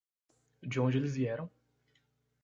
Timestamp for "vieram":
1.13-1.47